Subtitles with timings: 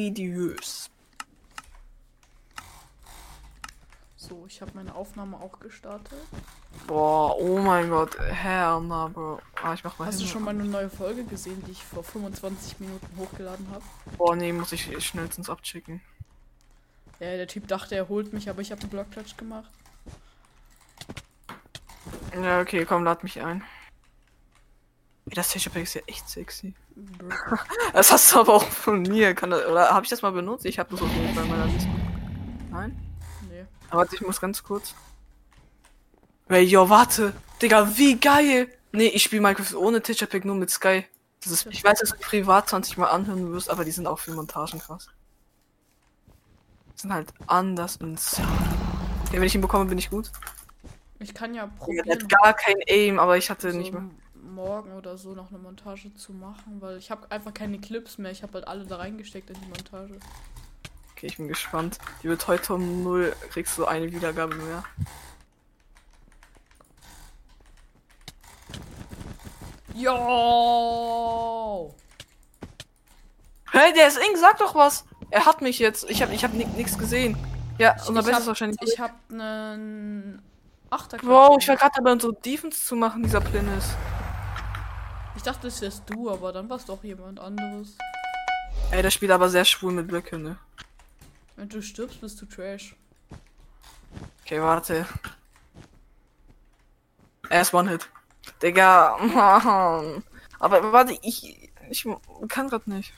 [0.00, 0.90] invidiös.
[4.16, 6.18] So, ich habe meine Aufnahme auch gestartet.
[6.86, 9.40] Boah, oh mein Gott, Herr, Bro.
[9.62, 12.80] Ah, ich mach mal Hast du schon meine neue Folge gesehen, die ich vor 25
[12.80, 13.82] Minuten hochgeladen habe?
[14.16, 16.00] Boah, nee, muss ich schnellstens abchecken.
[17.18, 19.70] Ja, der Typ dachte, er holt mich, aber ich habe einen Blocktouch gemacht.
[22.34, 23.64] Ja, okay, komm, lad mich ein.
[25.26, 26.74] Das Pack ist ja echt sexy.
[27.92, 29.34] Das hast du aber auch von mir.
[29.34, 30.64] Kann das, oder habe ich das mal benutzt?
[30.64, 31.88] Ich habe das auf jeden Fall in meiner Liste.
[32.70, 32.96] Nein?
[33.48, 33.64] Nee.
[33.90, 34.94] Aber warte, ich muss ganz kurz.
[36.48, 37.32] Ey, yo, warte.
[37.62, 38.68] Digga, wie geil.
[38.92, 41.04] Nee, ich spiele Minecraft ohne Texture Pack, nur mit Sky.
[41.42, 44.18] Das ist, ich weiß, dass du privat 20 Mal anhören wirst, aber die sind auch
[44.18, 45.08] für Montagen krass.
[46.96, 48.20] Die sind halt anders und.
[49.32, 50.30] Ja, wenn ich ihn bekomme, bin ich gut.
[51.20, 54.04] Ich kann ja probieren, der hat gar kein Aim, aber ich hatte so nicht mehr.
[54.50, 58.30] Morgen oder so noch eine Montage zu machen, weil ich habe einfach keine Clips mehr.
[58.30, 60.18] Ich habe halt alle da reingesteckt in die Montage.
[61.12, 61.98] Okay, ich bin gespannt.
[62.22, 64.82] Die wird heute um 0 kriegst du eine Wiedergabe mehr.
[69.94, 71.94] Yo!
[73.70, 75.04] Hey, der ist eng, sag doch was.
[75.30, 76.08] Er hat mich jetzt.
[76.10, 77.36] Ich habe ich hab nichts gesehen.
[77.78, 78.78] Ja, unser ich Bestes hab, wahrscheinlich.
[78.82, 80.42] Ich habe einen
[80.90, 81.18] Achter.
[81.22, 83.90] Wow, ich war gerade dabei, so Defense zu machen, dieser Plinnis.
[85.40, 87.96] Ich dachte, das wärst du, aber dann war es doch jemand anderes.
[88.90, 90.58] Ey, der spielt aber sehr schwul mit Blöcke, ne?
[91.56, 92.94] Wenn du stirbst, bist du Trash.
[94.42, 95.06] Okay, warte.
[97.48, 98.06] Er ist One-Hit.
[98.62, 99.16] Digga.
[99.32, 100.22] Mann.
[100.58, 101.70] Aber warte, ich.
[101.88, 102.06] Ich
[102.48, 103.14] kann grad nicht.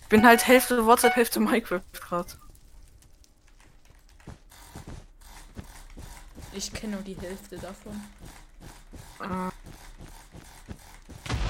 [0.00, 2.38] Ich bin halt Hälfte WhatsApp, Hälfte Minecraft grad.
[6.54, 8.00] Ich kenne nur die Hälfte davon.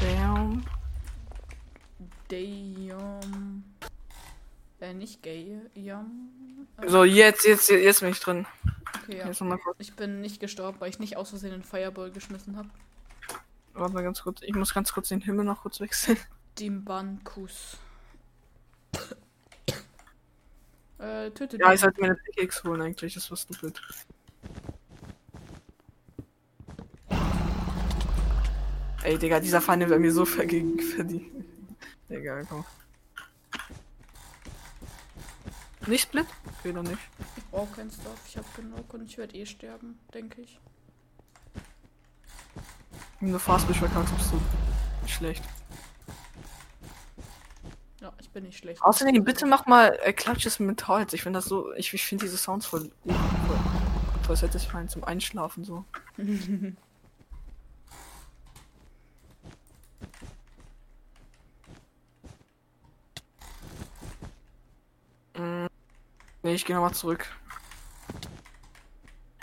[0.00, 0.64] Damn.
[2.28, 3.64] Damn.
[4.80, 5.60] Äh, nicht gay.
[6.86, 8.46] So, jetzt, jetzt, jetzt bin ich drin.
[9.02, 9.30] Okay, ja.
[9.78, 12.68] Ich bin nicht gestorben, weil ich nicht aus Versehen einen Fireball geschmissen habe.
[13.74, 14.42] Warte mal ganz kurz.
[14.42, 16.18] Ich muss ganz kurz den Himmel noch kurz wechseln.
[16.58, 17.78] Dimbankus.
[20.98, 23.14] äh, tötet Ja, ich sollte mir eine Pickaxe holen eigentlich.
[23.14, 23.80] Das war stupid.
[29.08, 31.32] Ey, Digga, dieser Feinde wäre mir so vergegen verdient.
[32.10, 32.62] Egal, komm.
[35.86, 36.26] Nicht Split?
[36.58, 36.98] Okay, dann nicht.
[37.38, 40.60] Ich brauche kein Stuff, ich habe genug und ich werde eh sterben, denke ich.
[43.20, 44.40] Wenn du fast bist, kannst bist du
[45.02, 45.44] nicht schlecht.
[48.02, 48.82] Ja, ich bin nicht schlecht.
[48.82, 51.14] Außerdem, bitte mach mal äh, Klatsches mit Holz.
[51.14, 53.58] Ich finde das so, ich, ich finde diese Sounds voll, voll,
[54.26, 55.86] voll satisfying zum Einschlafen so.
[66.48, 67.26] Nee, ich gehe nochmal zurück.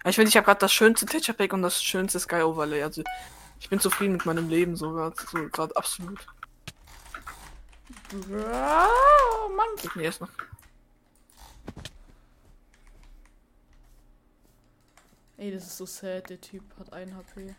[0.06, 2.82] Ich finde, ich habe gerade das schönste Texture Pack und das schönste Sky Overlay.
[2.82, 3.04] Also,
[3.60, 6.26] ich bin zufrieden mit meinem Leben so gerade so, grad absolut.
[8.12, 9.68] Oh, Mann.
[9.84, 10.32] Gib mir erst noch.
[15.38, 17.56] Ey, das ist so sad, der Typ hat 1 HP.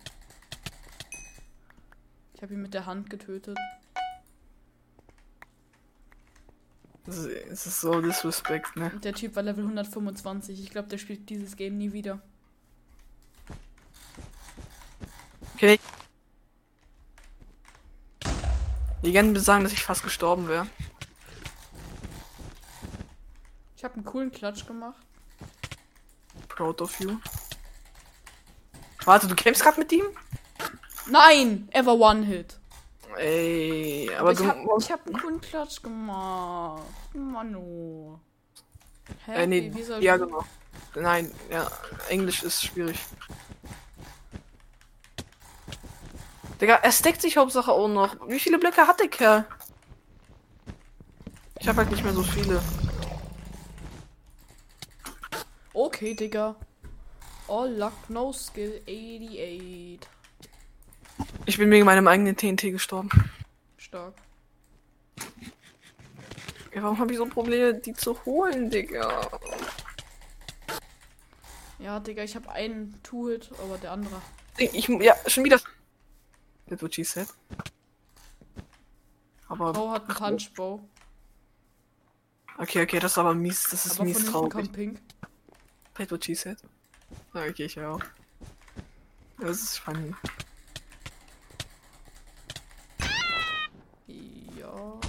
[2.35, 3.57] Ich habe ihn mit der Hand getötet.
[7.07, 8.91] Es ist, so disrespect, ne?
[9.03, 10.61] Der Typ war Level 125.
[10.61, 12.21] Ich glaube, der spielt dieses Game nie wieder.
[15.55, 15.79] Okay.
[19.03, 20.67] Legenden sagen, dass ich fast gestorben wäre.
[23.77, 25.01] Ich habe einen coolen Klatsch gemacht.
[26.49, 27.19] Proud of you.
[29.05, 30.07] Warte, du kämpfst gerade mit ihm?
[31.09, 31.69] Nein!
[31.71, 32.59] Er war One-Hit.
[33.19, 34.47] Ey, aber, Aber ich du.
[34.47, 36.83] habe ich hab einen coolen Klatsch gemacht.
[37.15, 38.21] Mano.
[39.27, 39.43] Hä?
[39.43, 40.45] äh, nee, wie, wie ja, genau.
[40.95, 41.71] Nein, ja,
[42.09, 42.99] Englisch ist schwierig.
[46.61, 48.17] Digga, er steckt sich Hauptsache auch noch.
[48.29, 49.47] Wie viele Blöcke hat der Kerl?
[51.59, 52.63] Ich habe halt nicht mehr so viele.
[55.75, 56.57] Okay, Digga.
[57.49, 60.01] All luck, no skill, 88.
[61.57, 63.09] Ich bin wegen meinem eigenen TNT gestorben.
[63.79, 64.13] Stark.
[66.75, 69.27] Ja, warum habe ich so Probleme, die zu holen, Digga?
[71.79, 74.21] Ja, Digga, ich habe einen Two-Hit, aber der andere.
[74.59, 75.59] Ich, ja, schon wieder.
[76.69, 77.29] That's what she said.
[79.49, 79.73] Aber.
[79.73, 80.87] Bro hat einen Punchbow.
[82.59, 83.63] Okay, okay, das ist aber mies.
[83.71, 84.53] Das ist Aber mies traurig.
[84.53, 84.99] kommt Pink.
[85.95, 86.59] That's what she said.
[87.33, 88.01] Ah, Okay, ich auch.
[89.39, 90.15] Das ist funny.
[94.59, 95.01] Ja.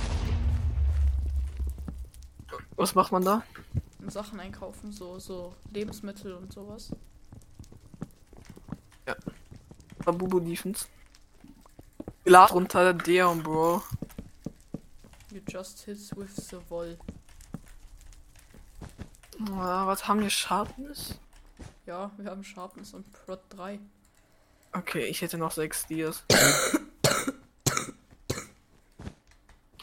[2.78, 3.44] Was macht man da?
[4.08, 6.92] Sachen einkaufen, so, so Lebensmittel und sowas.
[10.06, 10.86] Babubu Defense.
[12.24, 13.82] Lad runter, der und Bro.
[15.32, 16.98] You just hits with the wall.
[19.52, 21.20] Ah, was haben wir Sharpness?
[21.86, 23.80] Ja, wir haben Sharpness und Prot 3.
[24.74, 26.24] Okay, ich hätte noch sechs Dias.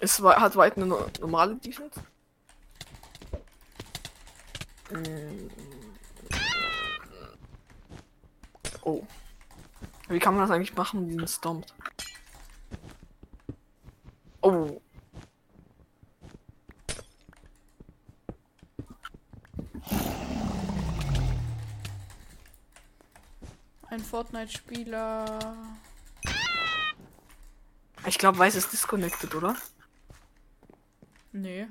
[0.00, 2.00] es war, hat White eine no- normale Defense?
[4.90, 5.48] Mm.
[8.82, 9.02] Oh.
[10.08, 11.74] Wie kann man das eigentlich machen, diesen Stompt?
[14.42, 14.80] Oh.
[23.88, 25.40] Ein Fortnite-Spieler.
[28.06, 29.56] Ich glaube, Weiß ist disconnected, oder?
[31.32, 31.66] Nee.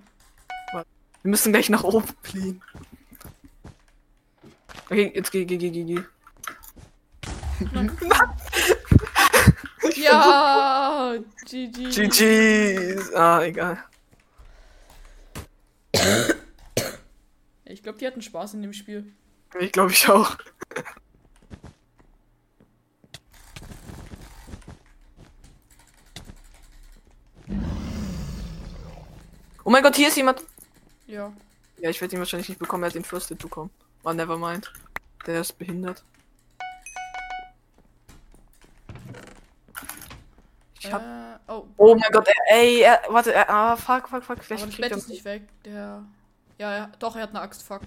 [0.72, 2.62] Wir müssen gleich nach oben fliehen.
[4.94, 6.04] Okay, jetzt geh, geh, geh, geh, geh.
[9.96, 11.16] Ja!
[11.46, 11.90] GG.
[11.90, 13.12] GG's.
[13.16, 13.84] Ah, egal.
[17.66, 19.12] Ich glaube, die hatten Spaß in dem Spiel.
[19.60, 20.38] Ich glaube ich auch.
[29.64, 30.44] Oh mein Gott, hier ist jemand.
[31.08, 31.34] Ja.
[31.80, 33.72] Ja, ich werde ihn wahrscheinlich nicht bekommen, er hat den First Hit bekommen.
[34.04, 34.72] Oh, never mind.
[35.26, 36.04] Der ist behindert.
[40.80, 41.02] Ich hab.
[41.02, 41.66] Äh, oh.
[41.78, 44.82] Oh mein Gott, ey, er, warte, er, ah, fuck, fuck, fuck, Aber vielleicht das kriegt
[44.82, 44.98] Bett er.
[44.98, 45.44] ist nicht weg.
[45.64, 46.04] Der.
[46.58, 46.92] Ja, ja.
[47.00, 47.64] Doch, er hat eine Axt.
[47.64, 47.82] Fuck.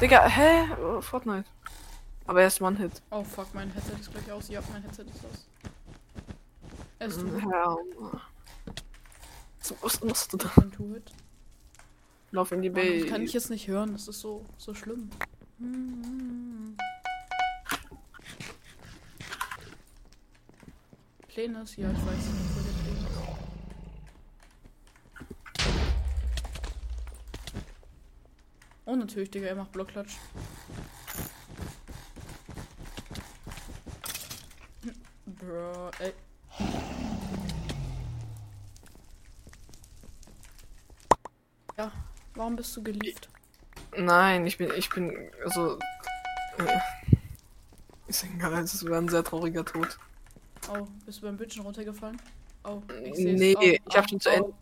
[0.00, 0.68] Digga, hä?
[0.82, 1.44] Oh, Fortnite.
[2.26, 3.02] Aber er ist One-Hit.
[3.10, 3.52] Oh, fuck.
[3.54, 4.48] Mein Headset ist gleich aus.
[4.48, 5.46] Ja, mein Headset ist aus.
[6.98, 7.42] Er ist tot.
[7.50, 7.76] Ja.
[9.82, 10.50] Was musst du da?
[12.30, 13.06] Lauf in die das Bay.
[13.06, 13.92] kann ich jetzt nicht hören.
[13.92, 15.10] Das ist so, so schlimm.
[15.58, 16.76] Hm.
[21.26, 21.76] Plänes?
[21.76, 23.18] Ja, ich weiß nicht, wo der Pläne ist.
[28.84, 30.16] Oh, natürlich, Digga, er macht Blockklatsch.
[35.26, 36.14] Bro, ey.
[41.76, 41.92] Ja,
[42.34, 43.28] warum bist du geliebt?
[43.98, 45.78] Nein, ich bin, ich bin, also.
[46.58, 46.78] Äh,
[48.06, 49.98] ist egal, es war ein sehr trauriger Tod.
[50.72, 52.20] Oh, bist du beim Bildschirm runtergefallen?
[52.64, 53.56] Oh, ich Nee, seh's.
[53.56, 54.54] oh, ich hab oh, schon zu oh, Ende-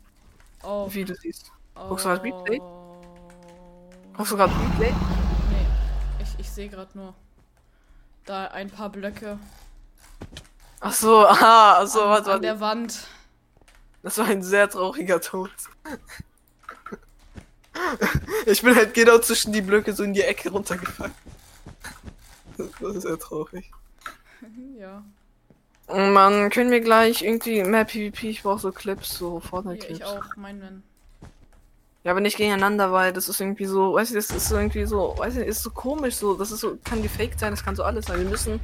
[0.62, 1.52] Oh, Wie du siehst.
[1.74, 2.58] oh, guckst du grad Replay?
[2.60, 3.02] Oh.
[4.14, 4.92] Hast du gerade Replay?
[5.50, 5.66] Nee,
[6.22, 7.14] ich, ich sehe gerade nur
[8.24, 9.38] da ein paar Blöcke
[10.80, 12.60] Ach so, aha, ach so, an, warte, an der.
[12.60, 13.06] Wand.
[14.02, 15.50] Das war ein sehr trauriger Tod.
[18.46, 21.14] Ich bin halt genau zwischen die Blöcke so in die Ecke runtergefallen.
[22.56, 23.70] Das war sehr traurig.
[24.78, 25.02] ja,
[25.88, 28.30] Mann, können wir gleich irgendwie mehr PvP?
[28.30, 30.00] Ich brauche so Clips, so Fortnite-Clips.
[30.00, 30.82] ich auch, mein Mann.
[32.02, 34.84] Ja, aber nicht gegeneinander, weil das ist irgendwie so, weißt du, das ist so irgendwie
[34.84, 37.76] so, weißt du, ist so komisch, so, das ist so, kann gefaked sein, das kann
[37.76, 38.18] so alles sein.
[38.18, 38.60] Wir müssen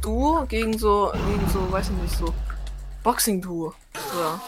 [0.00, 2.32] Duo gegen so, gegen so, weiß ich nicht, so
[3.02, 3.74] Boxing-Duo.
[4.16, 4.40] Oder,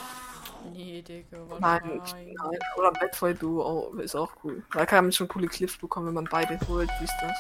[0.71, 4.63] Nee, Digga, was nein, nein, oder Batboy-Duo oh, ist auch cool.
[4.73, 7.37] Da kann man schon coole Clips bekommen, wenn man beide holt, wie ist das.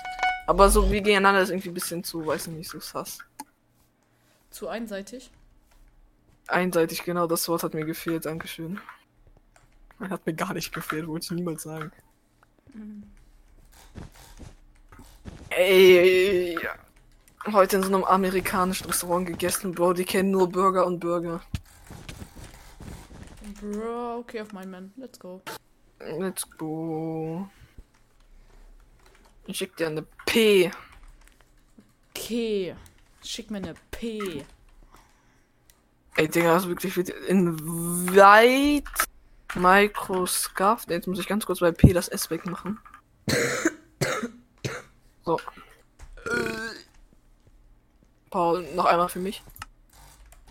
[0.46, 3.18] Aber so wie gegeneinander ist irgendwie ein bisschen zu, weiß ich nicht, so sass.
[4.50, 5.30] Zu einseitig?
[6.48, 8.80] Einseitig, genau, das Wort hat mir gefehlt, Dankeschön.
[10.00, 11.92] Hat mir gar nicht gefehlt, wollte ich niemals sagen.
[12.74, 13.04] Mhm.
[15.50, 16.58] Ey,
[17.52, 21.40] heute in so einem amerikanischen Restaurant gegessen, Bro, die kennen nur Burger und Burger.
[23.60, 24.92] Bro, okay, auf mein Mann.
[24.96, 25.40] Let's go.
[26.00, 27.48] Let's go.
[29.46, 30.70] Ich schick dir eine P.
[32.10, 32.76] Okay.
[33.22, 34.44] Schick mir eine P.
[36.16, 37.56] Ey, Digga, das ist wirklich wird in
[38.14, 38.84] weit
[39.54, 40.82] Microscope.
[40.88, 42.78] Jetzt muss ich ganz kurz bei P das S wegmachen.
[45.24, 45.40] So.
[48.30, 49.40] Paul, noch einmal für mich.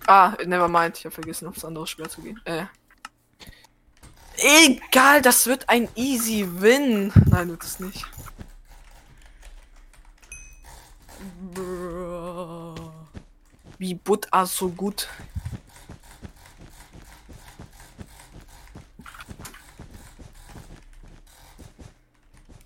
[0.07, 0.97] Ah, never mind.
[0.97, 2.39] Ich habe vergessen, aufs andere Schwer zu gehen.
[2.45, 2.67] Äh.
[4.37, 7.11] Egal, das wird ein easy win.
[7.27, 8.05] Nein, wird es nicht.
[13.77, 15.07] Wie Butter so gut.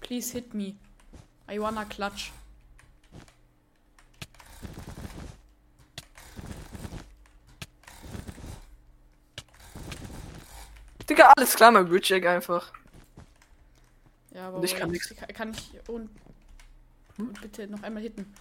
[0.01, 0.75] Please hit me.
[1.50, 2.31] I wanna clutch.
[11.15, 12.74] Digga, alles klar, mein Egg einfach.
[14.34, 15.13] Ja, aber Und ich kann nix.
[15.34, 16.10] Kann, ich und,
[17.17, 18.34] und bitte noch einmal hitten.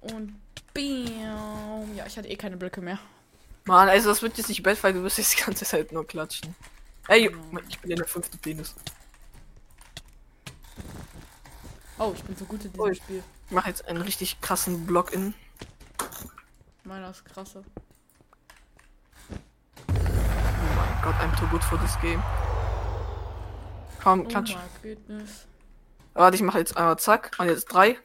[0.00, 0.34] Und
[0.72, 1.94] bam.
[1.94, 2.98] Ja, ich hatte eh keine Blöcke mehr.
[3.66, 6.06] Mann, also das wird jetzt nicht bad, weil du wirst jetzt die ganze Zeit nur
[6.06, 6.54] klatschen.
[7.08, 7.60] Ey, Genau.
[7.68, 8.74] ich bin in der fünfte Penis.
[11.98, 12.94] Oh, ich bin so gut in diesem.
[12.94, 13.22] Spiel.
[13.48, 15.34] Ich mache jetzt einen richtig krassen Block in.
[16.84, 17.62] Meiner ist krasser.
[19.88, 22.22] Oh mein Gott, I'm too good for this game.
[24.02, 24.56] Komm, Oh klatsch.
[24.82, 25.46] goodness.
[26.14, 27.32] Warte, ich mache jetzt einmal zack.
[27.38, 27.98] Und jetzt drei.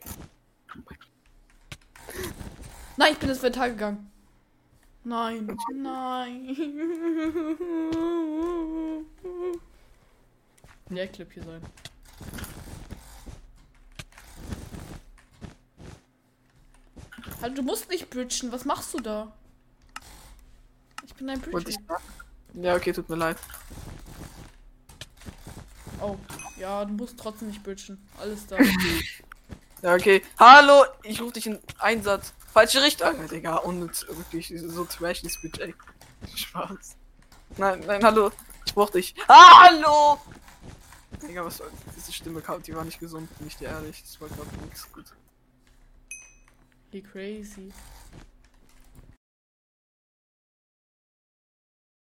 [2.98, 4.12] Nein, ich bin ins Vental gegangen.
[5.04, 6.56] Nein, nein.
[10.90, 11.62] Der Clip hier sein.
[17.42, 18.52] Halt, du musst nicht bridgen.
[18.52, 19.32] Was machst du da?
[21.06, 21.88] Ich bin ein Wollte ich Bridge.
[21.88, 22.04] sagen.
[22.54, 23.38] Ja, okay, tut mir leid.
[26.02, 26.18] Oh,
[26.58, 27.98] ja, du musst trotzdem nicht bridgen.
[28.20, 28.58] Alles da.
[29.84, 30.22] Ja, okay.
[30.38, 32.34] Hallo, ich rufe dich in Einsatz.
[32.54, 33.20] Falsche Richtung.
[33.20, 34.06] Ja, Digga, unnütz.
[34.08, 35.74] Wirklich so trash, das Bitch, ey.
[36.36, 36.98] Spaß.
[37.58, 38.32] Nein, nein, hallo.
[38.66, 39.16] Ich brauch dich.
[39.28, 40.20] Ah, hallo!
[41.28, 44.04] Digga, was soll diese Stimme kam, die war nicht gesund, bin ich dir ehrlich.
[44.04, 45.06] Das war gerade nichts gut.
[46.92, 47.72] Wie crazy.